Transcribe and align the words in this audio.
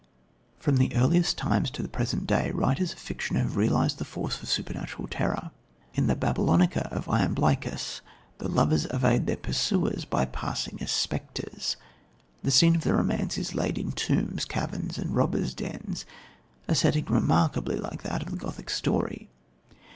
From 0.57 0.77
the 0.77 0.95
earliest 0.95 1.37
times 1.37 1.69
to 1.69 1.83
the 1.83 1.87
present 1.87 2.25
day, 2.25 2.49
writers 2.55 2.91
of 2.93 2.97
fiction 2.97 3.35
have 3.35 3.55
realised 3.55 3.99
the 3.99 4.03
force 4.03 4.41
of 4.41 4.49
supernatural 4.49 5.07
terror. 5.07 5.51
In 5.93 6.07
the 6.07 6.15
Babylonica 6.15 6.91
of 6.91 7.07
Iamblichus, 7.07 8.01
the 8.39 8.49
lovers 8.49 8.87
evade 8.91 9.27
their 9.27 9.37
pursuers 9.37 10.05
by 10.05 10.25
passing 10.25 10.81
as 10.81 10.91
spectres; 10.91 11.75
the 12.41 12.49
scene 12.49 12.75
of 12.75 12.81
the 12.81 12.95
romance 12.95 13.37
is 13.37 13.53
laid 13.53 13.77
in 13.77 13.91
tombs, 13.91 14.43
caverns, 14.43 14.97
and 14.97 15.15
robbers' 15.15 15.53
dens, 15.53 16.07
a 16.67 16.73
setting 16.73 17.05
remarkably 17.05 17.75
like 17.75 18.01
that 18.01 18.23
of 18.23 18.39
Gothic 18.39 18.71
story. 18.71 19.29